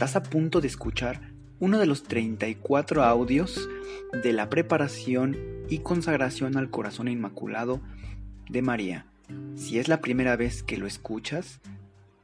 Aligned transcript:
Estás 0.00 0.16
a 0.16 0.22
punto 0.22 0.62
de 0.62 0.66
escuchar 0.66 1.20
uno 1.58 1.78
de 1.78 1.84
los 1.84 2.04
34 2.04 3.04
audios 3.04 3.68
de 4.22 4.32
la 4.32 4.48
preparación 4.48 5.36
y 5.68 5.80
consagración 5.80 6.56
al 6.56 6.70
corazón 6.70 7.06
inmaculado 7.06 7.82
de 8.48 8.62
María. 8.62 9.04
Si 9.56 9.78
es 9.78 9.88
la 9.88 10.00
primera 10.00 10.36
vez 10.36 10.62
que 10.62 10.78
lo 10.78 10.86
escuchas, 10.86 11.60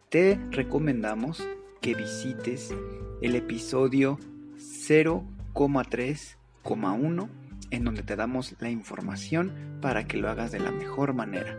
te 0.08 0.40
recomendamos 0.52 1.46
que 1.82 1.94
visites 1.94 2.74
el 3.20 3.34
episodio 3.34 4.18
0,3,1 4.56 7.28
en 7.72 7.84
donde 7.84 8.02
te 8.02 8.16
damos 8.16 8.54
la 8.58 8.70
información 8.70 9.52
para 9.82 10.06
que 10.06 10.16
lo 10.16 10.30
hagas 10.30 10.50
de 10.50 10.60
la 10.60 10.72
mejor 10.72 11.12
manera. 11.12 11.58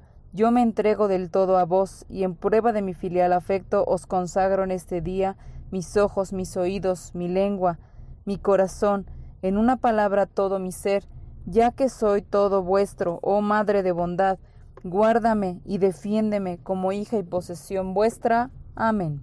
yo 0.33 0.51
me 0.51 0.61
entrego 0.61 1.07
del 1.07 1.29
todo 1.29 1.57
a 1.57 1.65
vos, 1.65 2.05
y 2.09 2.23
en 2.23 2.35
prueba 2.35 2.71
de 2.71 2.81
mi 2.81 2.93
filial 2.93 3.33
afecto 3.33 3.83
os 3.85 4.05
consagro 4.05 4.63
en 4.63 4.71
este 4.71 5.01
día 5.01 5.35
mis 5.71 5.97
ojos, 5.97 6.33
mis 6.33 6.57
oídos, 6.57 7.15
mi 7.15 7.27
lengua, 7.27 7.79
mi 8.25 8.37
corazón, 8.37 9.05
en 9.41 9.57
una 9.57 9.77
palabra 9.77 10.25
todo 10.25 10.59
mi 10.59 10.71
ser, 10.71 11.07
ya 11.45 11.71
que 11.71 11.89
soy 11.89 12.21
todo 12.21 12.61
vuestro, 12.61 13.19
oh 13.23 13.41
Madre 13.41 13.81
de 13.81 13.91
bondad, 13.91 14.37
guárdame 14.83 15.61
y 15.65 15.77
defiéndeme 15.77 16.57
como 16.59 16.91
hija 16.91 17.17
y 17.17 17.23
posesión 17.23 17.93
vuestra. 17.93 18.51
Amén. 18.75 19.21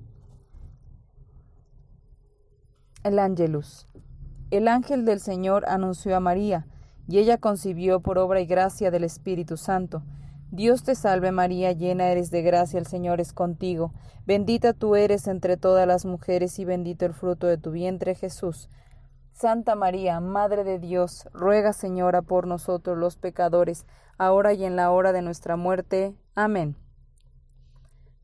El 3.04 3.18
Ángelus. 3.18 3.86
El 4.50 4.66
ángel 4.66 5.04
del 5.04 5.20
Señor 5.20 5.64
anunció 5.68 6.16
a 6.16 6.20
María, 6.20 6.66
y 7.06 7.18
ella 7.18 7.38
concibió 7.38 8.00
por 8.00 8.18
obra 8.18 8.40
y 8.40 8.46
gracia 8.46 8.90
del 8.90 9.04
Espíritu 9.04 9.56
Santo. 9.56 10.02
Dios 10.50 10.82
te 10.82 10.94
salve 10.94 11.30
María, 11.30 11.72
llena 11.72 12.08
eres 12.08 12.30
de 12.30 12.40
gracia, 12.42 12.78
el 12.78 12.86
Señor 12.86 13.20
es 13.20 13.34
contigo. 13.34 13.92
Bendita 14.24 14.72
tú 14.72 14.96
eres 14.96 15.26
entre 15.26 15.58
todas 15.58 15.86
las 15.86 16.06
mujeres 16.06 16.58
y 16.58 16.64
bendito 16.64 17.04
el 17.04 17.12
fruto 17.12 17.46
de 17.46 17.58
tu 17.58 17.70
vientre 17.70 18.14
Jesús. 18.14 18.70
Santa 19.32 19.74
María, 19.74 20.18
Madre 20.20 20.64
de 20.64 20.78
Dios, 20.78 21.28
ruega 21.32 21.72
Señora 21.72 22.22
por 22.22 22.46
nosotros 22.46 22.96
los 22.96 23.16
pecadores, 23.16 23.86
ahora 24.16 24.54
y 24.54 24.64
en 24.64 24.74
la 24.74 24.90
hora 24.90 25.12
de 25.12 25.22
nuestra 25.22 25.56
muerte. 25.56 26.16
Amén. 26.34 26.76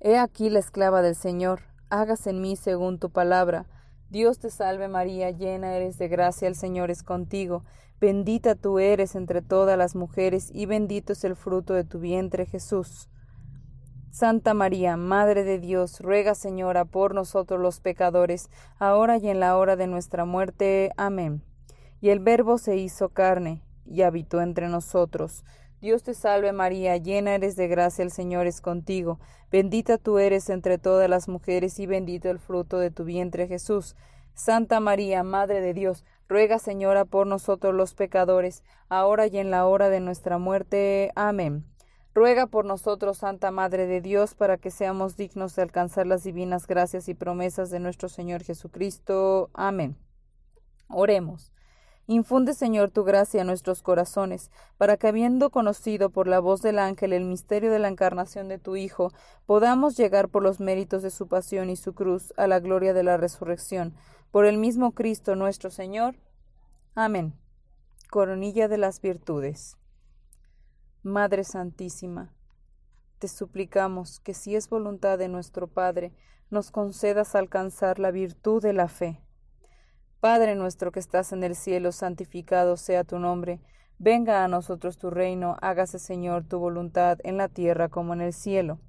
He 0.01 0.19
aquí 0.19 0.49
la 0.51 0.59
esclava 0.59 1.03
del 1.03 1.15
Señor, 1.15 1.61
hágase 1.91 2.31
en 2.31 2.41
mí 2.41 2.56
según 2.56 2.99
tu 2.99 3.11
palabra. 3.11 3.67
Dios 4.11 4.39
te 4.39 4.51
salve 4.51 4.89
María, 4.89 5.31
llena 5.31 5.75
eres 5.75 5.99
de 5.99 6.09
gracia, 6.09 6.49
el 6.49 6.55
Señor 6.55 6.91
es 6.91 7.03
contigo. 7.03 7.65
Bendita 8.00 8.55
tú 8.55 8.78
eres 8.78 9.15
entre 9.15 9.41
todas 9.43 9.78
las 9.78 9.94
mujeres, 9.94 10.50
y 10.53 10.66
bendito 10.66 11.12
es 11.12 11.25
el 11.25 11.37
fruto 11.37 11.75
de 11.75 11.84
tu 11.84 12.00
vientre, 12.00 12.47
Jesús. 12.47 13.09
Santa 14.10 14.55
María, 14.55 14.97
Madre 14.97 15.43
de 15.43 15.59
Dios, 15.59 16.00
ruega, 16.00 16.34
Señora, 16.34 16.84
por 16.84 17.15
nosotros 17.15 17.60
los 17.60 17.81
pecadores, 17.81 18.49
ahora 18.78 19.16
y 19.16 19.28
en 19.28 19.41
la 19.41 19.56
hora 19.56 19.75
de 19.75 19.87
nuestra 19.87 20.25
muerte. 20.25 20.93
Amén. 20.97 21.43
Y 22.00 22.10
el 22.10 22.21
Verbo 22.21 22.59
se 22.59 22.77
hizo 22.77 23.09
carne, 23.09 23.62
y 23.87 24.03
habitó 24.03 24.41
entre 24.41 24.69
nosotros. 24.69 25.44
Dios 25.81 26.03
te 26.03 26.15
salve 26.15 26.53
María, 26.53 26.97
llena 26.97 27.34
eres 27.34 27.56
de 27.56 27.69
gracia, 27.69 28.03
el 28.03 28.11
Señor 28.11 28.47
es 28.47 28.61
contigo. 28.61 29.19
Bendita 29.50 29.99
tú 29.99 30.19
eres 30.19 30.49
entre 30.49 30.78
todas 30.78 31.11
las 31.11 31.28
mujeres, 31.28 31.78
y 31.78 31.87
bendito 31.87 32.31
el 32.31 32.38
fruto 32.38 32.78
de 32.78 32.91
tu 32.91 33.05
vientre, 33.05 33.49
Jesús. 33.49 33.97
Santa 34.32 34.81
María, 34.81 35.22
Madre 35.22 35.61
de 35.61 35.75
Dios, 35.75 36.05
Ruega, 36.29 36.59
Señora, 36.59 37.05
por 37.05 37.27
nosotros 37.27 37.75
los 37.75 37.95
pecadores, 37.95 38.62
ahora 38.89 39.27
y 39.27 39.39
en 39.39 39.51
la 39.51 39.67
hora 39.67 39.91
de 39.91 40.01
nuestra 40.01 40.39
muerte. 40.39 41.12
Amén. 41.15 41.65
Ruega 42.15 42.47
por 42.47 42.65
nosotros, 42.65 43.19
Santa 43.19 43.51
Madre 43.51 43.87
de 43.87 44.01
Dios, 44.01 44.35
para 44.35 44.57
que 44.57 44.71
seamos 44.71 45.17
dignos 45.17 45.57
de 45.57 45.62
alcanzar 45.62 46.07
las 46.07 46.23
divinas 46.23 46.67
gracias 46.67 47.09
y 47.09 47.15
promesas 47.15 47.71
de 47.71 47.81
nuestro 47.81 48.09
Señor 48.09 48.43
Jesucristo. 48.43 49.51
Amén. 49.53 49.97
Oremos. 50.89 51.53
Infunde, 52.07 52.53
Señor, 52.53 52.91
tu 52.91 53.03
gracia 53.03 53.41
a 53.41 53.45
nuestros 53.45 53.83
corazones, 53.83 54.51
para 54.77 54.97
que, 54.97 55.09
habiendo 55.09 55.51
conocido 55.51 56.11
por 56.11 56.29
la 56.29 56.39
voz 56.39 56.61
del 56.61 56.79
ángel 56.79 57.15
el 57.15 57.25
misterio 57.25 57.71
de 57.73 57.79
la 57.79 57.89
encarnación 57.89 58.49
de 58.49 58.59
tu 58.59 58.77
Hijo, 58.77 59.11
podamos 59.47 59.97
llegar 59.97 60.29
por 60.29 60.43
los 60.43 60.61
méritos 60.61 61.03
de 61.03 61.11
su 61.11 61.29
pasión 61.29 61.71
y 61.71 61.77
su 61.77 61.95
cruz 61.95 62.35
a 62.37 62.47
la 62.47 62.61
gloria 62.61 62.93
de 62.93 63.03
la 63.03 63.17
resurrección 63.17 63.95
por 64.34 64.47
el 64.47 64.59
mismo 64.59 64.97
Cristo 64.97 65.37
nuestro 65.37 65.71
Señor. 65.71 66.17
Amén. 66.97 67.34
Coronilla 68.11 68.67
de 68.67 68.78
las 68.78 69.00
Virtudes. 69.00 69.78
Madre 71.05 71.45
Santísima, 71.45 72.34
te 73.21 73.28
suplicamos 73.28 74.19
que 74.19 74.34
si 74.34 74.56
es 74.56 74.69
voluntad 74.69 75.19
de 75.19 75.28
nuestro 75.28 75.69
Padre, 75.69 76.12
nos 76.50 76.73
concedas 76.73 77.37
alcanzar 77.37 78.00
la 78.00 78.11
virtud 78.11 78.61
de 78.61 78.73
la 78.73 78.89
fe. 78.89 79.21
Padre 80.19 80.56
nuestro 80.56 80.91
que 80.91 80.99
estás 80.99 81.33
en 81.33 81.44
el 81.44 81.55
cielo, 81.55 81.93
santificado 81.93 82.77
sea 82.77 83.05
tu 83.05 83.21
nombre. 83.21 83.61
Venga 84.00 84.43
a 84.43 84.49
nosotros 84.49 84.99
tu 84.99 85.11
reino, 85.11 85.56
hágase 85.62 86.00
Señor 86.00 86.43
tu 86.43 86.59
voluntad 86.59 87.19
en 87.23 87.37
la 87.37 87.49
tierra 87.49 87.89
como 87.89 88.15
en 88.15 88.21
el 88.21 88.33
cielo. 88.33 88.81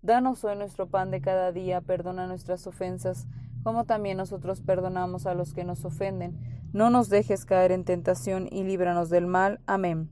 Danos 0.00 0.42
hoy 0.44 0.56
nuestro 0.56 0.88
pan 0.88 1.10
de 1.10 1.20
cada 1.20 1.52
día, 1.52 1.82
perdona 1.82 2.26
nuestras 2.26 2.66
ofensas, 2.66 3.26
como 3.62 3.84
también 3.84 4.16
nosotros 4.16 4.60
perdonamos 4.60 5.26
a 5.26 5.34
los 5.34 5.52
que 5.52 5.64
nos 5.64 5.84
ofenden. 5.84 6.38
No 6.72 6.90
nos 6.90 7.08
dejes 7.08 7.44
caer 7.44 7.72
en 7.72 7.84
tentación 7.84 8.48
y 8.50 8.64
líbranos 8.64 9.10
del 9.10 9.26
mal. 9.26 9.60
Amén. 9.66 10.10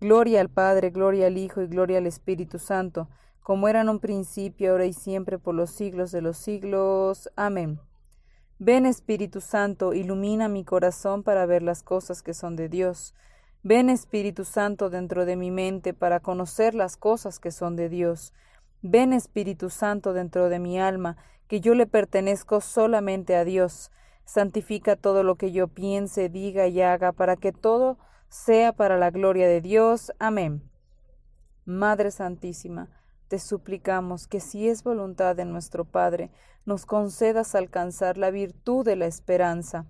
Gloria 0.00 0.40
al 0.40 0.48
Padre, 0.48 0.90
gloria 0.90 1.26
al 1.26 1.36
Hijo 1.36 1.60
y 1.60 1.66
gloria 1.66 1.98
al 1.98 2.06
Espíritu 2.06 2.58
Santo, 2.58 3.08
como 3.42 3.68
era 3.68 3.82
en 3.82 3.88
un 3.88 3.98
principio, 3.98 4.72
ahora 4.72 4.86
y 4.86 4.92
siempre, 4.92 5.38
por 5.38 5.54
los 5.54 5.70
siglos 5.70 6.10
de 6.12 6.22
los 6.22 6.38
siglos. 6.38 7.30
Amén. 7.36 7.80
Ven 8.58 8.86
Espíritu 8.86 9.40
Santo, 9.40 9.94
ilumina 9.94 10.48
mi 10.48 10.64
corazón 10.64 11.22
para 11.22 11.46
ver 11.46 11.62
las 11.62 11.82
cosas 11.82 12.22
que 12.22 12.34
son 12.34 12.56
de 12.56 12.68
Dios. 12.68 13.14
Ven 13.62 13.90
Espíritu 13.90 14.44
Santo 14.44 14.88
dentro 14.88 15.26
de 15.26 15.36
mi 15.36 15.50
mente 15.50 15.92
para 15.92 16.20
conocer 16.20 16.74
las 16.74 16.96
cosas 16.96 17.38
que 17.38 17.50
son 17.50 17.76
de 17.76 17.88
Dios. 17.88 18.32
Ven 18.82 19.12
Espíritu 19.12 19.68
Santo 19.68 20.14
dentro 20.14 20.48
de 20.48 20.58
mi 20.58 20.80
alma 20.80 21.18
que 21.50 21.60
yo 21.60 21.74
le 21.74 21.88
pertenezco 21.88 22.60
solamente 22.60 23.34
a 23.34 23.44
Dios. 23.44 23.90
Santifica 24.24 24.94
todo 24.94 25.24
lo 25.24 25.34
que 25.34 25.50
yo 25.50 25.66
piense, 25.66 26.28
diga 26.28 26.68
y 26.68 26.80
haga, 26.80 27.10
para 27.10 27.34
que 27.34 27.50
todo 27.50 27.98
sea 28.28 28.72
para 28.72 28.96
la 28.96 29.10
gloria 29.10 29.48
de 29.48 29.60
Dios. 29.60 30.12
Amén. 30.20 30.62
Madre 31.64 32.12
Santísima, 32.12 32.88
te 33.26 33.40
suplicamos 33.40 34.28
que 34.28 34.38
si 34.38 34.68
es 34.68 34.84
voluntad 34.84 35.34
de 35.34 35.44
nuestro 35.44 35.84
Padre, 35.84 36.30
nos 36.66 36.86
concedas 36.86 37.56
alcanzar 37.56 38.16
la 38.16 38.30
virtud 38.30 38.84
de 38.84 38.94
la 38.94 39.06
esperanza. 39.06 39.86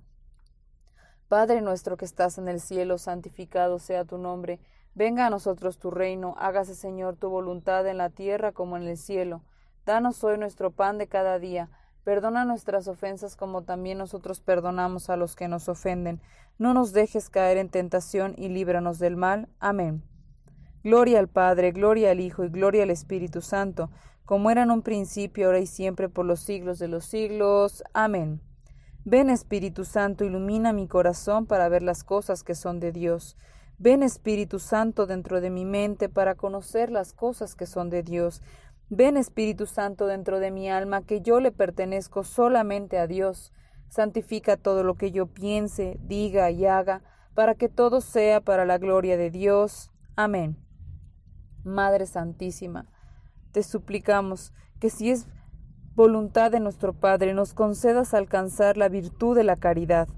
Padre 1.28 1.60
nuestro 1.60 1.98
que 1.98 2.06
estás 2.06 2.38
en 2.38 2.48
el 2.48 2.62
cielo, 2.62 2.96
santificado 2.96 3.78
sea 3.78 4.06
tu 4.06 4.16
nombre, 4.16 4.60
venga 4.94 5.26
a 5.26 5.30
nosotros 5.30 5.78
tu 5.78 5.90
reino, 5.90 6.36
hágase 6.38 6.74
Señor 6.74 7.16
tu 7.16 7.28
voluntad 7.28 7.86
en 7.86 7.98
la 7.98 8.08
tierra 8.08 8.52
como 8.52 8.78
en 8.78 8.84
el 8.84 8.96
cielo. 8.96 9.42
Danos 9.90 10.22
hoy 10.22 10.38
nuestro 10.38 10.70
pan 10.70 10.98
de 10.98 11.08
cada 11.08 11.40
día. 11.40 11.68
Perdona 12.04 12.44
nuestras 12.44 12.86
ofensas 12.86 13.34
como 13.34 13.62
también 13.62 13.98
nosotros 13.98 14.40
perdonamos 14.40 15.10
a 15.10 15.16
los 15.16 15.34
que 15.34 15.48
nos 15.48 15.68
ofenden. 15.68 16.20
No 16.58 16.74
nos 16.74 16.92
dejes 16.92 17.28
caer 17.28 17.56
en 17.56 17.70
tentación 17.70 18.36
y 18.38 18.50
líbranos 18.50 19.00
del 19.00 19.16
mal. 19.16 19.48
Amén. 19.58 20.04
Gloria 20.84 21.18
al 21.18 21.26
Padre, 21.26 21.72
gloria 21.72 22.12
al 22.12 22.20
Hijo 22.20 22.44
y 22.44 22.50
gloria 22.50 22.84
al 22.84 22.90
Espíritu 22.90 23.40
Santo, 23.40 23.90
como 24.24 24.52
era 24.52 24.62
en 24.62 24.70
un 24.70 24.82
principio, 24.82 25.46
ahora 25.46 25.58
y 25.58 25.66
siempre, 25.66 26.08
por 26.08 26.24
los 26.24 26.38
siglos 26.38 26.78
de 26.78 26.86
los 26.86 27.04
siglos. 27.04 27.82
Amén. 27.92 28.40
Ven 29.04 29.28
Espíritu 29.28 29.84
Santo, 29.84 30.22
ilumina 30.22 30.72
mi 30.72 30.86
corazón 30.86 31.46
para 31.46 31.68
ver 31.68 31.82
las 31.82 32.04
cosas 32.04 32.44
que 32.44 32.54
son 32.54 32.78
de 32.78 32.92
Dios. 32.92 33.36
Ven 33.82 34.02
Espíritu 34.02 34.58
Santo 34.58 35.06
dentro 35.06 35.40
de 35.40 35.48
mi 35.48 35.64
mente 35.64 36.10
para 36.10 36.34
conocer 36.34 36.90
las 36.90 37.14
cosas 37.14 37.54
que 37.54 37.64
son 37.64 37.88
de 37.88 38.02
Dios. 38.02 38.42
Ven 38.90 39.16
Espíritu 39.16 39.66
Santo 39.66 40.06
dentro 40.06 40.40
de 40.40 40.50
mi 40.50 40.68
alma, 40.68 41.02
que 41.02 41.20
yo 41.20 41.40
le 41.40 41.52
pertenezco 41.52 42.24
solamente 42.24 42.98
a 42.98 43.06
Dios. 43.06 43.52
Santifica 43.88 44.56
todo 44.56 44.84
lo 44.84 44.96
que 44.96 45.10
yo 45.12 45.26
piense, 45.26 45.98
diga 46.02 46.50
y 46.50 46.66
haga, 46.66 47.02
para 47.34 47.54
que 47.54 47.68
todo 47.68 48.00
sea 48.00 48.40
para 48.40 48.64
la 48.64 48.78
gloria 48.78 49.16
de 49.16 49.30
Dios. 49.30 49.90
Amén. 50.16 50.56
Madre 51.64 52.06
Santísima, 52.06 52.86
te 53.52 53.62
suplicamos 53.62 54.52
que 54.80 54.90
si 54.90 55.10
es 55.10 55.26
voluntad 55.94 56.50
de 56.50 56.60
nuestro 56.60 56.92
Padre, 56.92 57.32
nos 57.32 57.54
concedas 57.54 58.12
alcanzar 58.12 58.76
la 58.76 58.88
virtud 58.88 59.36
de 59.36 59.44
la 59.44 59.56
caridad 59.56 60.08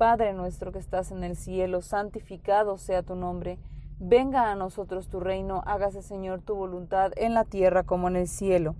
Padre 0.00 0.32
nuestro 0.32 0.72
que 0.72 0.78
estás 0.78 1.10
en 1.10 1.24
el 1.24 1.36
cielo, 1.36 1.82
santificado 1.82 2.78
sea 2.78 3.02
tu 3.02 3.16
nombre. 3.16 3.58
Venga 4.02 4.50
a 4.50 4.54
nosotros 4.54 5.08
tu 5.08 5.20
reino, 5.20 5.62
hágase 5.66 6.00
Señor 6.00 6.40
tu 6.40 6.54
voluntad 6.54 7.12
en 7.16 7.34
la 7.34 7.44
tierra 7.44 7.82
como 7.82 8.08
en 8.08 8.16
el 8.16 8.28
cielo. 8.28 8.74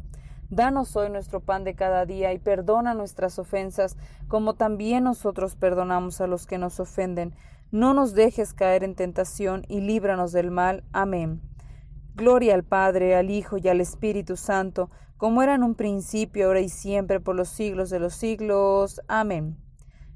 Danos 0.49 0.97
hoy 0.97 1.11
nuestro 1.11 1.41
pan 1.41 1.63
de 1.63 1.75
cada 1.75 2.07
día 2.07 2.33
y 2.33 2.39
perdona 2.39 2.95
nuestras 2.95 3.39
ofensas, 3.39 3.99
como 4.29 4.55
también 4.55 5.05
nosotros 5.05 5.57
perdonamos 5.57 6.23
a 6.23 6.27
los 6.27 6.47
que 6.47 6.57
nos 6.57 6.81
ofenden. 6.81 7.35
No 7.71 7.93
nos 7.93 8.15
dejes 8.15 8.55
caer 8.55 8.83
en 8.83 8.95
tentación 8.95 9.67
y 9.69 9.83
líbranos 9.83 10.33
del 10.33 10.51
mal. 10.51 10.85
Amén. 10.91 11.43
Gloria 12.15 12.55
al 12.55 12.65
Padre, 12.65 13.15
al 13.15 13.29
Hijo 13.29 13.59
y 13.59 13.69
al 13.69 13.83
Espíritu 13.83 14.39
Santo, 14.39 14.89
como 15.19 15.43
era 15.43 15.55
en 15.55 15.65
un 15.65 15.75
principio, 15.75 16.47
ahora 16.47 16.61
y 16.61 16.71
siempre, 16.71 17.21
por 17.21 17.37
los 17.37 17.51
siglos 17.51 17.91
de 17.91 18.01
los 18.01 18.15
siglos. 18.15 19.03
Amén. 19.07 19.59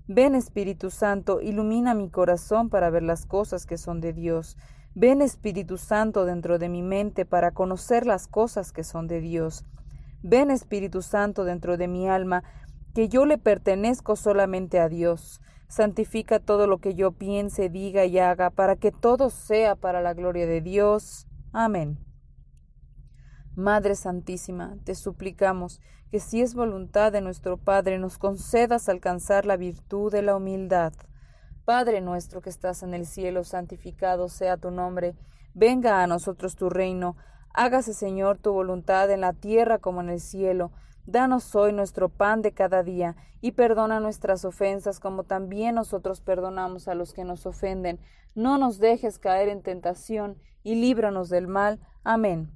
Ven 0.07 0.35
Espíritu 0.35 0.91
Santo, 0.91 1.43
ilumina 1.43 1.93
mi 1.93 2.09
corazón 2.09 2.71
para 2.71 2.89
ver 2.89 3.03
las 3.03 3.27
cosas 3.27 3.67
que 3.67 3.77
son 3.77 4.01
de 4.01 4.15
Dios. 4.15 4.57
Ven 4.97 5.23
Espíritu 5.23 5.77
Santo 5.77 6.25
dentro 6.25 6.59
de 6.59 6.69
mi 6.69 6.83
mente 6.83 7.25
para 7.25 7.51
conocer 7.51 8.07
las 8.07 8.29
cosas 8.29 8.71
que 8.71 8.85
son 8.85 9.09
de 9.09 9.21
Dios. 9.21 9.65
Ven 10.23 10.53
Espíritu 10.53 11.03
Santo 11.03 11.43
dentro 11.45 11.77
de 11.77 11.89
mi 11.89 12.09
alma, 12.09 12.45
que 12.95 13.09
yo 13.09 13.27
le 13.27 13.37
pertenezco 13.37 14.15
solamente 14.15 14.79
a 14.79 14.89
Dios. 14.89 15.41
Santifica 15.69 16.39
todo 16.39 16.69
lo 16.69 16.79
que 16.79 16.95
yo 16.95 17.11
piense, 17.11 17.69
diga 17.69 18.05
y 18.05 18.21
haga, 18.21 18.51
para 18.51 18.77
que 18.77 18.93
todo 18.93 19.31
sea 19.31 19.75
para 19.75 20.01
la 20.01 20.15
gloria 20.15 20.47
de 20.47 20.61
Dios. 20.61 21.27
Amén. 21.53 21.99
Madre 23.57 23.97
Santísima, 23.97 24.77
te 24.85 24.95
suplicamos 24.95 25.81
que 26.13 26.21
si 26.21 26.41
es 26.41 26.55
voluntad 26.55 27.11
de 27.11 27.21
nuestro 27.21 27.57
Padre 27.57 27.99
nos 27.99 28.19
concedas 28.19 28.89
alcanzar 28.89 29.45
la 29.45 29.57
virtud 29.57 30.13
de 30.13 30.23
la 30.23 30.37
humildad. 30.37 30.93
Padre 31.65 32.03
nuestro 32.03 32.43
que 32.43 32.51
estás 32.51 32.83
en 32.83 32.93
el 32.93 33.07
cielo, 33.07 33.43
santificado 33.43 34.29
sea 34.29 34.59
tu 34.59 34.71
nombre, 34.71 35.15
venga 35.55 36.03
a 36.03 36.07
nosotros 36.07 36.57
tu 36.57 36.69
reino, 36.69 37.17
hágase 37.55 37.95
Señor 37.95 38.37
tu 38.37 38.53
voluntad 38.53 39.11
en 39.11 39.23
la 39.23 39.33
tierra 39.33 39.79
como 39.79 40.03
en 40.03 40.11
el 40.11 40.21
cielo. 40.21 40.73
Danos 41.07 41.55
hoy 41.55 41.73
nuestro 41.73 42.11
pan 42.11 42.43
de 42.43 42.53
cada 42.53 42.83
día, 42.83 43.17
y 43.41 43.53
perdona 43.53 44.01
nuestras 44.01 44.45
ofensas 44.45 45.01
como 45.01 45.25
también 45.25 45.75
nosotros 45.75 46.21
perdonamos 46.21 46.87
a 46.89 46.95
los 46.95 47.13
que 47.13 47.25
nos 47.25 47.47
ofenden. 47.47 47.99
No 48.35 48.59
nos 48.59 48.79
dejes 48.79 49.19
caer 49.19 49.49
en 49.49 49.63
tentación, 49.63 50.39
y 50.63 50.75
líbranos 50.75 51.29
del 51.29 51.47
mal. 51.47 51.81
Amén. 52.05 52.51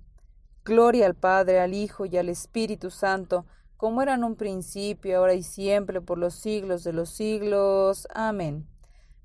Gloria 0.65 1.07
al 1.07 1.15
Padre, 1.15 1.61
al 1.61 1.73
Hijo 1.73 2.05
y 2.05 2.19
al 2.19 2.29
Espíritu 2.29 2.91
Santo, 2.91 3.47
como 3.79 4.03
era 4.03 4.15
en 4.15 4.25
un 4.25 4.37
principio, 4.37 5.19
ahora 5.19 5.35
y 5.35 5.43
siempre, 5.43 6.03
por 6.03 6.19
los 6.19 6.35
siglos 6.35 6.85
de 6.85 6.93
los 6.93 7.11
siglos. 7.11 8.07
Amén. 8.15 8.67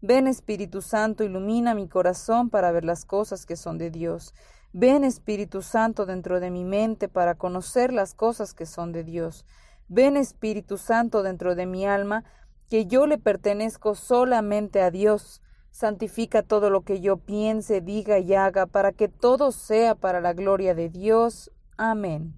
Ven 0.06 0.28
Espíritu 0.28 0.82
Santo, 0.82 1.24
ilumina 1.24 1.74
mi 1.76 1.88
corazón 1.88 2.50
para 2.50 2.74
ver 2.74 2.84
las 2.84 3.06
cosas 3.06 3.46
que 3.46 3.56
son 3.56 3.78
de 3.78 3.90
Dios. 3.90 4.34
Ven 4.74 5.06
Espíritu 5.06 5.62
Santo 5.62 6.06
dentro 6.06 6.42
de 6.42 6.52
mi 6.52 6.66
mente 6.66 7.08
para 7.08 7.36
conocer 7.36 7.94
las 7.94 8.14
cosas 8.14 8.54
que 8.54 8.66
son 8.66 8.92
de 8.92 9.06
Dios. 9.06 9.46
Ven 9.88 10.18
Espíritu 10.18 10.78
Santo 10.78 11.24
dentro 11.24 11.56
de 11.56 11.68
mi 11.68 11.86
alma, 11.86 12.26
que 12.70 12.86
yo 12.86 13.08
le 13.08 13.18
pertenezco 13.18 13.96
solamente 13.96 14.82
a 14.82 14.92
Dios. 14.92 15.42
Santifica 15.72 16.44
todo 16.44 16.70
lo 16.70 16.82
que 16.82 17.00
yo 17.00 17.16
piense, 17.16 17.80
diga 17.80 18.20
y 18.20 18.34
haga, 18.34 18.66
para 18.66 18.92
que 18.92 19.08
todo 19.08 19.54
sea 19.54 19.96
para 19.96 20.20
la 20.20 20.34
gloria 20.34 20.76
de 20.76 20.90
Dios. 20.90 21.50
Amén. 21.78 22.38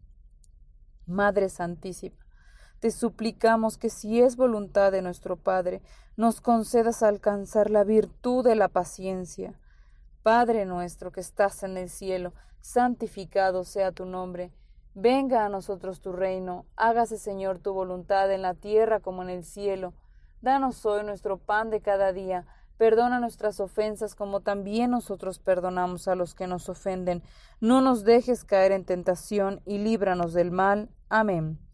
Madre 1.08 1.50
Santísima, 1.50 2.25
te 2.80 2.92
suplicamos 2.92 3.78
que 3.78 3.90
si 3.90 4.22
es 4.22 4.36
voluntad 4.36 4.92
de 4.92 5.02
nuestro 5.02 5.36
Padre, 5.36 5.82
nos 6.18 6.42
concedas 6.42 7.04
alcanzar 7.04 7.70
la 7.70 7.84
virtud 7.84 8.44
de 8.44 8.56
la 8.56 8.68
paciencia. 8.68 9.60
Padre 10.24 10.66
nuestro 10.66 11.12
que 11.12 11.22
estás 11.22 11.64
en 11.64 11.78
el 11.78 11.90
cielo, 11.90 12.34
santificado 12.62 13.64
sea 13.64 13.92
tu 13.92 14.06
nombre. 14.06 14.52
Venga 14.94 15.46
a 15.46 15.50
nosotros 15.50 16.02
tu 16.02 16.14
reino, 16.14 16.66
hágase 16.76 17.18
Señor 17.18 17.60
tu 17.60 17.74
voluntad 17.74 18.32
en 18.32 18.42
la 18.42 18.54
tierra 18.54 19.00
como 19.00 19.24
en 19.24 19.30
el 19.30 19.44
cielo. 19.44 19.94
Danos 20.42 20.86
hoy 20.86 21.04
nuestro 21.04 21.38
pan 21.38 21.70
de 21.70 21.82
cada 21.82 22.14
día 22.14 22.46
Perdona 22.78 23.22
nuestras 23.22 23.62
ofensas 23.62 24.16
como 24.16 24.42
también 24.42 24.92
nosotros 24.92 25.40
perdonamos 25.40 26.08
a 26.10 26.16
los 26.16 26.36
que 26.36 26.46
nos 26.46 26.68
ofenden. 26.68 27.24
No 27.62 27.82
nos 27.82 28.04
dejes 28.04 28.44
caer 28.44 28.74
en 28.74 28.84
tentación 28.84 29.62
y 29.66 29.78
líbranos 29.78 30.34
del 30.34 30.52
mal. 30.52 30.90
Amén. 31.08 31.65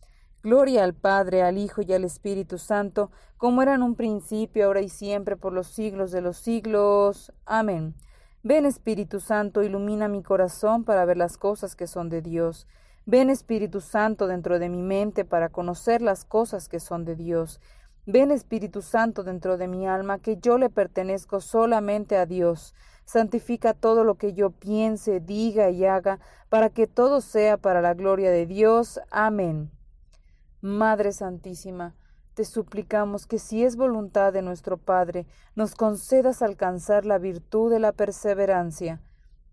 Gloria 0.44 0.84
al 0.84 0.96
Padre, 0.96 1.44
al 1.44 1.60
Hijo 1.60 1.82
y 1.84 1.94
al 1.94 2.04
Espíritu 2.04 2.58
Santo, 2.58 3.12
como 3.38 3.62
era 3.62 3.76
en 3.76 3.84
un 3.84 3.96
principio, 3.96 4.66
ahora 4.66 4.82
y 4.82 4.90
siempre, 4.90 5.38
por 5.38 5.54
los 5.54 5.68
siglos 5.68 6.12
de 6.12 6.22
los 6.22 6.38
siglos. 6.38 7.32
Amén. 7.46 7.94
Ven 8.42 8.66
Espíritu 8.66 9.20
Santo, 9.20 9.62
ilumina 9.62 10.08
mi 10.08 10.24
corazón 10.24 10.84
para 10.84 11.06
ver 11.06 11.18
las 11.18 11.38
cosas 11.38 11.76
que 11.76 11.86
son 11.86 12.10
de 12.10 12.24
Dios. 12.24 12.68
Ven 13.06 13.30
Espíritu 13.30 13.82
Santo 13.82 14.26
dentro 14.26 14.58
de 14.58 14.68
mi 14.68 14.82
mente 14.82 15.26
para 15.26 15.50
conocer 15.50 16.02
las 16.02 16.26
cosas 16.26 16.68
que 16.68 16.80
son 16.80 17.06
de 17.06 17.16
Dios. 17.16 17.62
Ven 18.08 18.32
Espíritu 18.32 18.82
Santo 18.82 19.24
dentro 19.24 19.58
de 19.58 19.68
mi 19.68 19.88
alma, 19.88 20.18
que 20.18 20.38
yo 20.38 20.58
le 20.58 20.72
pertenezco 20.72 21.40
solamente 21.40 22.18
a 22.18 22.26
Dios. 22.26 22.74
Santifica 23.06 23.76
todo 23.76 24.04
lo 24.04 24.16
que 24.16 24.34
yo 24.34 24.50
piense, 24.50 25.20
diga 25.20 25.70
y 25.70 25.86
haga, 25.86 26.20
para 26.50 26.70
que 26.70 26.88
todo 26.88 27.22
sea 27.22 27.58
para 27.58 27.82
la 27.82 27.94
gloria 27.94 28.32
de 28.32 28.48
Dios. 28.48 29.00
Amén. 29.12 29.70
Madre 30.62 31.12
Santísima, 31.12 31.96
te 32.34 32.46
suplicamos 32.46 33.28
que 33.28 33.40
si 33.40 33.64
es 33.64 33.76
voluntad 33.76 34.32
de 34.32 34.42
nuestro 34.42 34.78
Padre, 34.78 35.28
nos 35.56 35.76
concedas 35.76 36.42
alcanzar 36.42 37.06
la 37.06 37.18
virtud 37.18 37.72
de 37.72 37.80
la 37.80 37.92
perseverancia. 37.92 39.02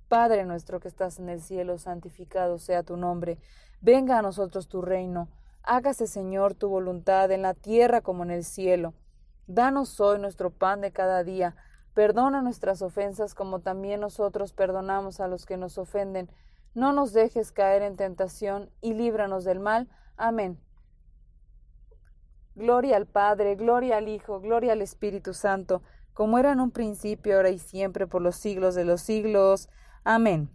Padre 0.08 0.44
nuestro 0.44 0.80
que 0.80 0.88
estás 0.88 1.18
en 1.18 1.28
el 1.28 1.40
cielo, 1.40 1.78
santificado 1.78 2.58
sea 2.58 2.82
tu 2.82 2.96
nombre. 2.96 3.38
Venga 3.80 4.18
a 4.18 4.22
nosotros 4.22 4.68
tu 4.68 4.82
reino 4.82 5.28
Hágase, 5.70 6.06
Señor, 6.06 6.54
tu 6.54 6.70
voluntad 6.70 7.30
en 7.30 7.42
la 7.42 7.52
tierra 7.52 8.00
como 8.00 8.22
en 8.22 8.30
el 8.30 8.42
cielo. 8.42 8.94
Danos 9.46 10.00
hoy 10.00 10.18
nuestro 10.18 10.48
pan 10.48 10.80
de 10.80 10.92
cada 10.92 11.24
día. 11.24 11.56
Perdona 11.92 12.40
nuestras 12.40 12.80
ofensas 12.80 13.34
como 13.34 13.60
también 13.60 14.00
nosotros 14.00 14.54
perdonamos 14.54 15.20
a 15.20 15.28
los 15.28 15.44
que 15.44 15.58
nos 15.58 15.76
ofenden. 15.76 16.30
No 16.72 16.94
nos 16.94 17.12
dejes 17.12 17.52
caer 17.52 17.82
en 17.82 17.96
tentación 17.96 18.70
y 18.80 18.94
líbranos 18.94 19.44
del 19.44 19.60
mal. 19.60 19.90
Amén. 20.16 20.58
Gloria 22.58 22.96
al 22.96 23.06
Padre, 23.06 23.54
gloria 23.54 23.98
al 23.98 24.08
Hijo, 24.08 24.40
gloria 24.40 24.72
al 24.72 24.82
Espíritu 24.82 25.32
Santo, 25.32 25.80
como 26.12 26.40
era 26.40 26.50
en 26.50 26.58
un 26.58 26.72
principio, 26.72 27.36
ahora 27.36 27.50
y 27.50 27.60
siempre, 27.60 28.08
por 28.08 28.20
los 28.20 28.34
siglos 28.34 28.74
de 28.74 28.84
los 28.84 29.00
siglos. 29.00 29.68
Amén. 30.02 30.50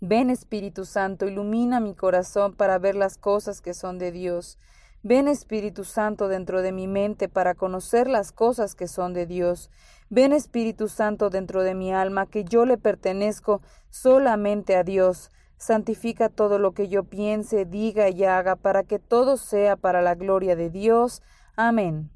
Ven 0.00 0.30
Espíritu 0.30 0.84
Santo, 0.84 1.28
ilumina 1.28 1.78
mi 1.78 1.94
corazón 1.94 2.54
para 2.54 2.80
ver 2.80 2.96
las 2.96 3.18
cosas 3.18 3.60
que 3.60 3.72
son 3.72 3.98
de 3.98 4.10
Dios. 4.10 4.58
Ven 5.04 5.28
Espíritu 5.28 5.84
Santo 5.84 6.26
dentro 6.26 6.60
de 6.60 6.72
mi 6.72 6.88
mente 6.88 7.28
para 7.28 7.54
conocer 7.54 8.08
las 8.08 8.32
cosas 8.32 8.74
que 8.74 8.88
son 8.88 9.14
de 9.14 9.26
Dios. 9.26 9.70
Ven 10.10 10.32
Espíritu 10.32 10.88
Santo 10.88 11.30
dentro 11.30 11.62
de 11.62 11.76
mi 11.76 11.94
alma, 11.94 12.26
que 12.26 12.42
yo 12.42 12.66
le 12.66 12.78
pertenezco 12.78 13.62
solamente 13.90 14.74
a 14.74 14.82
Dios. 14.82 15.30
Santifica 15.58 16.28
todo 16.28 16.58
lo 16.58 16.72
que 16.72 16.88
yo 16.88 17.04
piense, 17.04 17.64
diga 17.64 18.08
y 18.10 18.24
haga, 18.24 18.56
para 18.56 18.82
que 18.82 18.98
todo 18.98 19.36
sea 19.36 19.76
para 19.76 20.02
la 20.02 20.14
gloria 20.14 20.56
de 20.56 20.70
Dios. 20.70 21.22
Amén. 21.56 22.10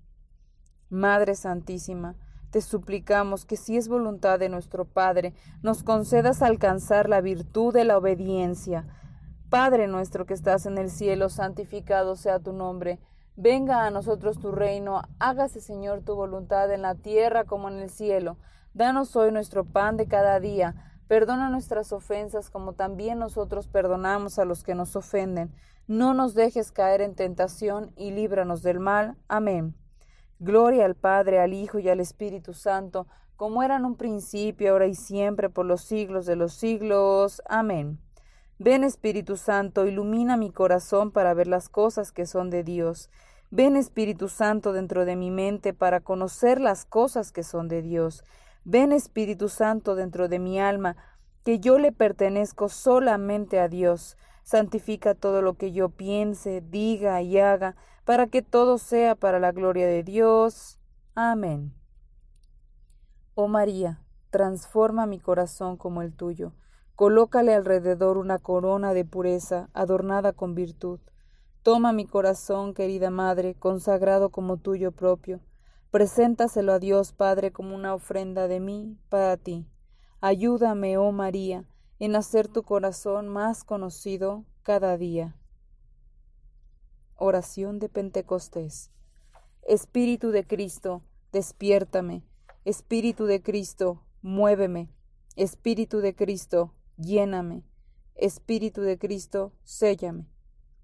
Madre 0.91 1.35
Santísima, 1.35 2.17
te 2.51 2.61
suplicamos 2.61 3.45
que 3.45 3.57
si 3.57 3.77
es 3.77 3.89
voluntad 3.89 4.39
de 4.39 4.49
nuestro 4.49 4.85
Padre, 4.85 5.35
nos 5.63 5.83
concedas 5.85 6.43
alcanzar 6.43 7.09
la 7.09 7.21
virtud 7.21 7.73
de 7.73 7.85
la 7.85 7.97
obediencia. 7.97 8.87
Padre 9.49 9.87
nuestro 9.87 10.27
que 10.27 10.35
estás 10.35 10.67
en 10.67 10.77
el 10.77 10.91
cielo, 10.91 11.29
santificado 11.29 12.17
sea 12.17 12.41
tu 12.41 12.53
nombre. 12.53 12.99
Venga 13.37 13.87
a 13.87 13.91
nosotros 13.91 14.39
tu 14.39 14.53
reino, 14.53 15.03
hágase 15.19 15.61
Señor 15.61 16.03
tu 16.03 16.15
voluntad 16.15 16.71
en 16.73 16.83
la 16.83 16.97
tierra 16.97 17.45
como 17.45 17.69
en 17.69 17.79
el 17.79 17.89
cielo. 17.89 18.37
Danos 18.75 19.17
hoy 19.17 19.33
nuestro 19.33 19.65
pan 19.65 19.97
de 19.97 20.07
cada 20.07 20.41
día. 20.41 20.90
Perdona 21.11 21.51
nuestras 21.51 21.93
ofensas 21.93 22.51
como 22.51 22.75
también 22.75 23.19
nosotros 23.19 23.67
perdonamos 23.67 24.39
a 24.39 24.45
los 24.45 24.63
que 24.63 24.77
nos 24.77 24.95
ofenden. 24.95 25.53
No 25.89 26.15
nos 26.15 26.35
dejes 26.35 26.71
caer 26.71 27.01
en 27.01 27.17
tentación 27.17 27.91
y 27.97 28.13
líbranos 28.13 28.63
del 28.63 28.79
mal. 28.79 29.17
Amén. 29.27 29.75
Gloria 30.39 30.85
al 30.85 30.95
Padre, 30.95 31.41
al 31.41 31.53
Hijo 31.53 31.81
y 31.81 31.89
al 31.89 31.99
Espíritu 31.99 32.55
Santo, 32.55 33.09
como 33.35 33.65
era 33.65 33.75
en 33.75 33.87
un 33.87 33.97
principio, 33.97 34.71
ahora 34.71 34.87
y 34.87 34.95
siempre, 34.95 35.51
por 35.51 35.67
los 35.67 35.81
siglos 35.81 36.27
de 36.27 36.37
los 36.37 36.53
siglos. 36.53 37.43
Amén. 37.49 37.99
Ven 38.61 38.85
Espíritu 38.85 39.37
Santo, 39.37 39.87
ilumina 39.87 40.37
mi 40.37 40.53
corazón 40.53 41.11
para 41.11 41.35
ver 41.35 41.49
las 41.49 41.69
cosas 41.69 42.13
que 42.13 42.25
son 42.25 42.51
de 42.51 42.63
Dios. 42.63 43.11
Ven 43.51 43.75
Espíritu 43.75 44.29
Santo 44.29 44.73
dentro 44.73 45.05
de 45.05 45.17
mi 45.17 45.33
mente 45.33 45.75
para 45.75 45.99
conocer 46.03 46.61
las 46.61 46.85
cosas 46.85 47.33
que 47.33 47.43
son 47.43 47.67
de 47.67 47.83
Dios. 47.83 48.23
Ven 48.65 48.93
Espíritu 48.93 49.49
Santo 49.49 49.95
dentro 49.95 50.29
de 50.29 50.39
mi 50.39 50.61
alma, 50.61 50.97
que 51.45 51.59
yo 51.59 51.79
le 51.79 51.93
pertenezco 51.93 52.69
solamente 52.69 53.59
a 53.59 53.69
Dios. 53.69 54.17
Santifica 54.43 55.15
todo 55.15 55.43
lo 55.43 55.55
que 55.55 55.73
yo 55.73 55.89
piense, 55.89 56.61
diga 56.61 57.23
y 57.23 57.39
haga, 57.39 57.77
para 58.05 58.27
que 58.27 58.43
todo 58.43 58.79
sea 58.79 59.15
para 59.15 59.39
la 59.39 59.53
gloria 59.53 59.87
de 59.87 60.03
Dios. 60.03 60.79
Amén. 61.15 61.73
Oh 63.35 63.49
María, 63.49 64.03
transforma 64.31 65.07
mi 65.07 65.19
corazón 65.19 65.77
como 65.77 66.03
el 66.03 66.15
tuyo. 66.15 66.53
Colócale 66.97 67.55
alrededor 67.55 68.19
una 68.19 68.39
corona 68.39 68.93
de 68.93 69.07
pureza, 69.07 69.71
adornada 69.73 70.33
con 70.33 70.55
virtud. 70.55 71.01
Toma 71.63 71.93
mi 71.93 72.07
corazón, 72.07 72.75
querida 72.75 73.11
Madre, 73.11 73.55
consagrado 73.55 74.31
como 74.31 74.59
tuyo 74.59 74.93
propio. 74.93 75.41
Preséntaselo 75.91 76.73
a 76.73 76.79
Dios 76.79 77.13
Padre 77.13 77.53
como 77.53 77.75
una 77.75 77.95
ofrenda 77.95 78.49
de 78.49 78.61
mí 78.61 78.97
para 79.09 79.37
ti. 79.37 79.67
Ayúdame, 80.21 80.99
oh 80.99 81.13
María, 81.13 81.65
en 81.99 82.17
hacer 82.17 82.49
tu 82.49 82.63
corazón 82.63 83.29
más 83.29 83.65
conocido 83.65 84.45
cada 84.63 84.97
día. 84.97 85.37
Oración 87.17 87.79
de 87.79 87.89
Pentecostés. 87.89 88.91
Espíritu 89.63 90.31
de 90.31 90.47
Cristo, 90.47 91.03
despiértame 91.33 92.25
Espíritu 92.67 93.25
de 93.25 93.43
Cristo, 93.43 94.03
muéveme. 94.21 94.91
Espíritu 95.35 96.01
de 96.01 96.15
Cristo, 96.15 96.75
lléname. 96.99 97.65
Espíritu 98.17 98.83
de 98.83 98.99
Cristo, 98.99 99.55
séllame. 99.65 100.29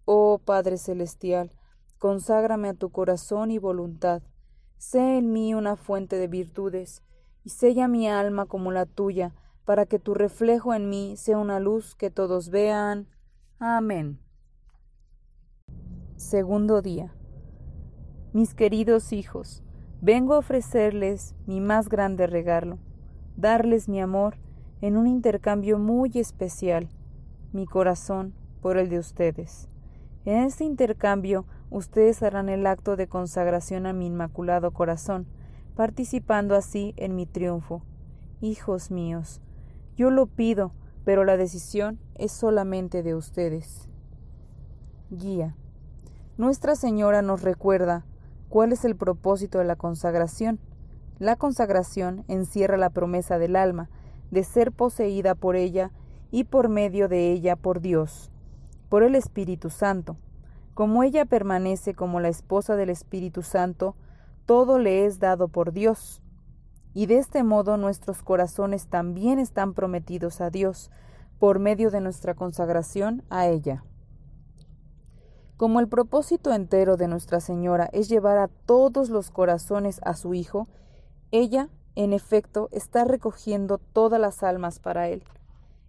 Oh 0.06 0.38
Padre 0.38 0.78
Celestial, 0.78 1.50
conságrame 1.98 2.70
a 2.70 2.74
tu 2.74 2.90
corazón 2.90 3.50
y 3.50 3.58
voluntad. 3.58 4.22
Sé 4.76 5.18
en 5.18 5.32
mí 5.32 5.54
una 5.54 5.76
fuente 5.76 6.16
de 6.16 6.28
virtudes, 6.28 7.02
y 7.44 7.50
sella 7.50 7.88
mi 7.88 8.08
alma 8.08 8.46
como 8.46 8.72
la 8.72 8.86
tuya, 8.86 9.34
para 9.64 9.86
que 9.86 9.98
tu 9.98 10.14
reflejo 10.14 10.74
en 10.74 10.88
mí 10.88 11.16
sea 11.16 11.38
una 11.38 11.60
luz 11.60 11.94
que 11.94 12.10
todos 12.10 12.50
vean. 12.50 13.08
Amén. 13.58 14.20
Segundo 16.16 16.82
día. 16.82 17.14
Mis 18.32 18.54
queridos 18.54 19.12
hijos, 19.12 19.62
Vengo 20.02 20.34
a 20.34 20.38
ofrecerles 20.38 21.34
mi 21.46 21.60
más 21.60 21.88
grande 21.88 22.26
regalo, 22.26 22.78
darles 23.36 23.88
mi 23.88 23.98
amor 24.00 24.36
en 24.82 24.98
un 24.98 25.06
intercambio 25.06 25.78
muy 25.78 26.10
especial, 26.14 26.90
mi 27.52 27.66
corazón 27.66 28.34
por 28.60 28.76
el 28.76 28.90
de 28.90 28.98
ustedes. 28.98 29.70
En 30.26 30.42
este 30.42 30.64
intercambio 30.64 31.46
ustedes 31.70 32.22
harán 32.22 32.48
el 32.48 32.66
acto 32.66 32.96
de 32.96 33.06
consagración 33.06 33.86
a 33.86 33.92
mi 33.92 34.06
inmaculado 34.06 34.70
corazón, 34.72 35.26
participando 35.74 36.54
así 36.54 36.94
en 36.96 37.14
mi 37.14 37.26
triunfo. 37.26 37.82
Hijos 38.40 38.90
míos, 38.90 39.40
yo 39.96 40.10
lo 40.10 40.26
pido, 40.26 40.72
pero 41.04 41.24
la 41.24 41.36
decisión 41.36 41.98
es 42.14 42.32
solamente 42.32 43.02
de 43.02 43.14
ustedes. 43.14 43.88
Guía. 45.10 45.56
Nuestra 46.36 46.74
Señora 46.76 47.22
nos 47.22 47.42
recuerda 47.42 48.04
¿Cuál 48.48 48.72
es 48.72 48.84
el 48.84 48.94
propósito 48.94 49.58
de 49.58 49.64
la 49.64 49.76
consagración? 49.76 50.60
La 51.18 51.36
consagración 51.36 52.24
encierra 52.28 52.76
la 52.76 52.90
promesa 52.90 53.38
del 53.38 53.56
alma 53.56 53.90
de 54.30 54.44
ser 54.44 54.72
poseída 54.72 55.34
por 55.34 55.56
ella 55.56 55.90
y 56.30 56.44
por 56.44 56.68
medio 56.68 57.08
de 57.08 57.32
ella 57.32 57.56
por 57.56 57.80
Dios, 57.80 58.30
por 58.88 59.02
el 59.02 59.14
Espíritu 59.14 59.70
Santo. 59.70 60.16
Como 60.76 61.02
ella 61.02 61.24
permanece 61.24 61.94
como 61.94 62.20
la 62.20 62.28
esposa 62.28 62.76
del 62.76 62.90
Espíritu 62.90 63.40
Santo, 63.40 63.96
todo 64.44 64.78
le 64.78 65.06
es 65.06 65.18
dado 65.20 65.48
por 65.48 65.72
Dios. 65.72 66.20
Y 66.92 67.06
de 67.06 67.16
este 67.16 67.42
modo 67.44 67.78
nuestros 67.78 68.22
corazones 68.22 68.86
también 68.86 69.38
están 69.38 69.72
prometidos 69.72 70.42
a 70.42 70.50
Dios, 70.50 70.90
por 71.38 71.60
medio 71.60 71.90
de 71.90 72.02
nuestra 72.02 72.34
consagración 72.34 73.22
a 73.30 73.46
ella. 73.46 73.84
Como 75.56 75.80
el 75.80 75.88
propósito 75.88 76.52
entero 76.52 76.98
de 76.98 77.08
Nuestra 77.08 77.40
Señora 77.40 77.88
es 77.94 78.10
llevar 78.10 78.36
a 78.36 78.48
todos 78.48 79.08
los 79.08 79.30
corazones 79.30 79.98
a 80.04 80.12
su 80.12 80.34
Hijo, 80.34 80.68
ella, 81.30 81.70
en 81.94 82.12
efecto, 82.12 82.68
está 82.70 83.04
recogiendo 83.04 83.78
todas 83.78 84.20
las 84.20 84.42
almas 84.42 84.78
para 84.78 85.08
Él. 85.08 85.24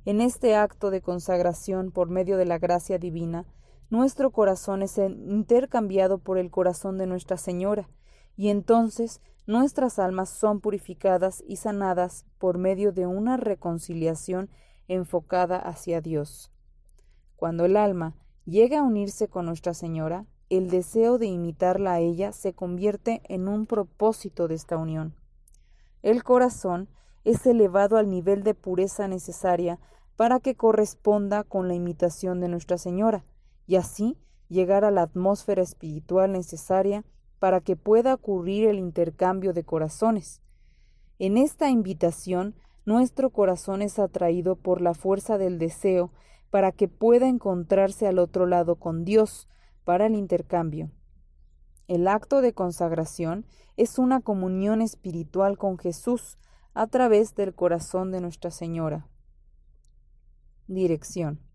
En 0.06 0.22
este 0.22 0.56
acto 0.56 0.91
de 0.91 1.01
consagración 1.01 1.91
por 1.91 2.10
medio 2.10 2.38
de 2.38 2.46
la 2.46 2.58
gracia 2.58 2.98
divina, 2.98 3.46
nuestro 3.89 4.32
corazón 4.32 4.82
es 4.82 4.98
intercambiado 4.98 6.17
por 6.17 6.38
el 6.38 6.51
corazón 6.51 6.98
de 6.98 7.08
Nuestra 7.08 7.38
Señora, 7.38 7.89
y 8.36 8.50
entonces 8.50 9.22
nuestras 9.46 9.98
almas 9.98 10.29
son 10.29 10.60
purificadas 10.60 11.44
y 11.48 11.56
sanadas 11.56 12.25
por 12.38 12.58
medio 12.58 12.91
de 12.91 13.08
una 13.08 13.38
reconciliación 13.38 14.50
enfocada 14.88 15.58
hacia 15.58 16.01
Dios. 16.01 16.51
Cuando 17.36 17.65
el 17.65 17.77
alma 17.77 18.15
llega 18.46 18.79
a 18.79 18.84
unirse 18.84 19.27
con 19.27 19.46
Nuestra 19.46 19.74
Señora, 19.74 20.25
el 20.50 20.70
deseo 20.70 21.17
de 21.17 21.27
imitarla 21.27 21.94
a 21.94 22.00
ella 22.00 22.32
se 22.32 22.53
convierte 22.53 23.22
en 23.25 23.48
un 23.48 23.65
propósito 23.65 24.48
de 24.48 24.56
esta 24.56 24.77
unión. 24.77 25.15
El 26.03 26.24
corazón 26.24 26.89
es 27.25 27.46
elevado 27.46 27.98
al 27.98 28.10
nivel 28.10 28.44
de 28.44 28.53
pureza 28.53 29.08
necesaria 29.08 29.79
para 30.15 30.39
que 30.39 30.56
corresponda 30.56 31.44
con 31.44 31.67
la 31.67 31.74
imitación 31.74 32.39
de 32.39 32.48
Nuestra 32.48 32.77
Señora, 32.77 33.25
y 33.68 33.76
así 33.76 34.18
llegar 34.50 34.86
a 34.86 34.92
la 34.92 35.04
atmósfera 35.04 35.62
espiritual 35.62 36.32
necesaria 36.32 37.04
para 37.38 37.62
que 37.62 37.76
pueda 37.76 38.14
ocurrir 38.14 38.68
el 38.68 38.80
intercambio 38.80 39.54
de 39.54 39.64
corazones. 39.64 40.42
En 41.20 41.38
esta 41.38 41.70
invitación, 41.70 42.56
nuestro 42.86 43.30
corazón 43.30 43.82
es 43.82 44.00
atraído 44.00 44.56
por 44.56 44.82
la 44.82 44.94
fuerza 44.94 45.38
del 45.38 45.60
deseo 45.60 46.12
para 46.50 46.72
que 46.72 46.88
pueda 46.88 47.28
encontrarse 47.28 48.08
al 48.08 48.18
otro 48.18 48.46
lado 48.46 48.78
con 48.78 49.04
Dios 49.04 49.48
para 49.84 50.06
el 50.06 50.16
intercambio. 50.16 50.90
El 51.88 52.08
acto 52.08 52.42
de 52.42 52.54
consagración 52.54 53.46
es 53.76 54.00
una 54.00 54.22
comunión 54.22 54.82
espiritual 54.82 55.58
con 55.58 55.78
Jesús 55.78 56.38
a 56.74 56.88
través 56.88 57.36
del 57.36 57.54
corazón 57.54 58.12
de 58.12 58.22
Nuestra 58.22 58.52
Señora. 58.52 59.08
Dirección. 60.68 61.47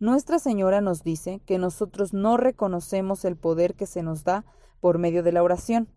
Nuestra 0.00 0.38
Señora 0.38 0.80
nos 0.80 1.04
dice 1.04 1.42
que 1.44 1.58
nosotros 1.58 2.14
no 2.14 2.38
reconocemos 2.38 3.26
el 3.26 3.36
poder 3.36 3.74
que 3.74 3.84
se 3.84 4.02
nos 4.02 4.24
da 4.24 4.46
por 4.80 4.96
medio 4.96 5.22
de 5.22 5.30
la 5.30 5.42
oración. 5.42 5.88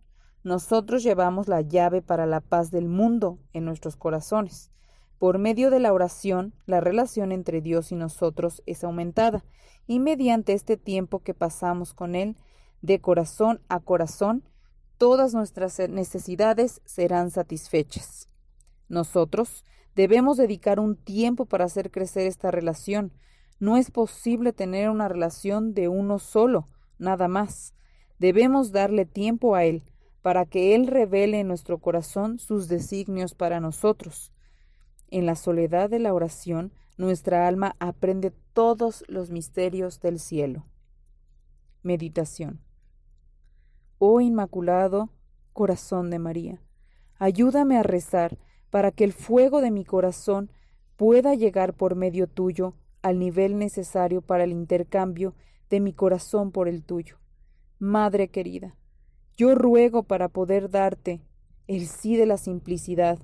Nosotros 0.44 1.04
llevamos 1.04 1.48
la 1.48 1.62
llave 1.62 2.02
para 2.02 2.26
la 2.26 2.42
paz 2.42 2.70
del 2.70 2.90
mundo 2.90 3.40
en 3.54 3.64
nuestros 3.64 3.96
corazones. 3.96 4.72
Por 5.20 5.40
medio 5.40 5.70
de 5.70 5.80
la 5.80 5.94
oración, 5.94 6.54
la 6.66 6.82
relación 6.82 7.32
entre 7.32 7.62
Dios 7.62 7.94
y 7.94 7.96
nosotros 7.96 8.62
es 8.66 8.84
aumentada, 8.84 9.46
y 9.88 10.02
mediante 10.02 10.52
este 10.52 10.76
tiempo 10.76 11.20
que 11.20 11.34
pasamos 11.34 11.94
con 11.94 12.16
Él, 12.16 12.36
de 12.82 13.00
corazón 13.00 13.62
a 13.70 13.80
corazón, 13.80 14.44
todas 14.98 15.34
nuestras 15.34 15.80
necesidades 15.88 16.82
serán 16.84 17.32
satisfechas. 17.32 18.28
Nosotros 18.90 19.64
debemos 19.96 20.36
dedicar 20.36 20.82
un 20.82 20.98
tiempo 20.98 21.46
para 21.46 21.64
hacer 21.64 21.90
crecer 21.90 22.28
esta 22.28 22.52
relación. 22.52 23.14
No 23.60 23.78
es 23.78 23.92
posible 23.92 24.54
tener 24.54 24.90
una 24.90 25.08
relación 25.08 25.74
de 25.74 25.88
uno 25.88 26.20
solo, 26.20 26.68
nada 26.98 27.28
más. 27.28 27.74
Debemos 28.20 28.72
darle 28.72 29.06
tiempo 29.06 29.56
a 29.56 29.64
Él, 29.64 29.84
para 30.22 30.46
que 30.46 30.74
Él 30.74 30.88
revele 30.88 31.42
en 31.42 31.48
nuestro 31.48 31.80
corazón 31.80 32.40
sus 32.40 32.68
designios 32.68 33.36
para 33.36 33.60
nosotros. 33.60 34.32
En 35.12 35.26
la 35.26 35.36
soledad 35.36 35.90
de 35.90 36.00
la 36.00 36.14
oración, 36.14 36.72
nuestra 36.98 37.48
alma 37.48 37.76
aprende 37.80 38.32
todos 38.54 39.04
los 39.08 39.30
misterios 39.32 40.00
del 40.00 40.20
cielo. 40.20 40.66
Meditación. 41.82 42.62
Oh 43.98 44.22
Inmaculado 44.22 45.10
Corazón 45.52 46.10
de 46.10 46.20
María, 46.20 46.62
ayúdame 47.20 47.78
a 47.78 47.84
rezar 47.84 48.38
para 48.70 48.92
que 48.92 49.04
el 49.04 49.14
fuego 49.14 49.62
de 49.62 49.72
mi 49.72 49.86
corazón 49.86 50.52
pueda 50.96 51.36
llegar 51.36 51.74
por 51.74 51.96
medio 51.96 52.28
tuyo 52.28 52.74
al 53.04 53.20
nivel 53.20 53.60
necesario 53.60 54.22
para 54.22 54.46
el 54.46 54.52
intercambio 54.52 55.36
de 55.70 55.80
mi 55.80 55.94
corazón 55.94 56.52
por 56.52 56.68
el 56.68 56.84
tuyo. 56.84 57.18
Madre 57.78 58.30
querida, 58.30 58.76
yo 59.38 59.54
ruego 59.56 60.04
para 60.04 60.30
poder 60.30 60.70
darte 60.70 61.22
el 61.68 61.88
sí 61.88 62.16
de 62.16 62.26
la 62.26 62.38
simplicidad, 62.38 63.20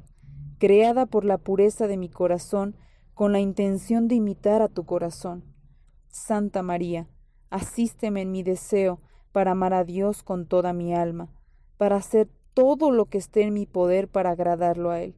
creada 0.59 1.05
por 1.05 1.25
la 1.25 1.37
pureza 1.37 1.87
de 1.87 1.97
mi 1.97 2.09
corazón, 2.09 2.75
con 3.13 3.31
la 3.31 3.39
intención 3.39 4.07
de 4.07 4.15
imitar 4.15 4.61
a 4.61 4.67
tu 4.67 4.85
corazón. 4.85 5.43
Santa 6.09 6.61
María, 6.61 7.07
asísteme 7.49 8.21
en 8.21 8.31
mi 8.31 8.43
deseo 8.43 8.99
para 9.31 9.51
amar 9.51 9.73
a 9.73 9.83
Dios 9.83 10.23
con 10.23 10.45
toda 10.45 10.73
mi 10.73 10.93
alma, 10.93 11.29
para 11.77 11.95
hacer 11.95 12.29
todo 12.53 12.91
lo 12.91 13.05
que 13.05 13.17
esté 13.17 13.43
en 13.43 13.53
mi 13.53 13.65
poder 13.65 14.09
para 14.09 14.31
agradarlo 14.31 14.89
a 14.89 15.01
Él, 15.01 15.15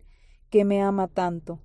que 0.50 0.66
me 0.66 0.82
ama 0.82 1.08
tanto. 1.08 1.60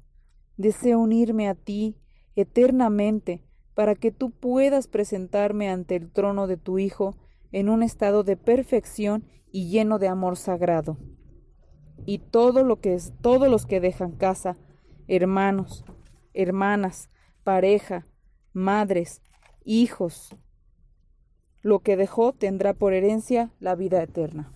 Deseo 0.56 0.98
unirme 0.98 1.48
a 1.48 1.54
ti 1.54 1.96
eternamente 2.36 3.42
para 3.74 3.94
que 3.94 4.12
tú 4.12 4.30
puedas 4.30 4.86
presentarme 4.86 5.68
ante 5.68 5.96
el 5.96 6.10
trono 6.10 6.46
de 6.46 6.56
tu 6.56 6.78
Hijo 6.78 7.16
en 7.52 7.68
un 7.68 7.82
estado 7.82 8.22
de 8.22 8.36
perfección 8.36 9.24
y 9.50 9.68
lleno 9.68 9.98
de 9.98 10.08
amor 10.08 10.36
sagrado. 10.36 10.98
Y 12.04 12.18
todos 12.18 12.64
los 12.64 13.66
que 13.66 13.80
dejan 13.80 14.12
casa, 14.12 14.56
hermanos, 15.08 15.84
hermanas, 16.34 17.10
pareja, 17.42 18.06
madres, 18.52 19.22
hijos, 19.64 20.36
lo 21.62 21.80
que 21.80 21.96
dejó 21.96 22.32
tendrá 22.32 22.74
por 22.74 22.92
herencia 22.92 23.50
la 23.58 23.74
vida 23.74 24.02
eterna. 24.02 24.55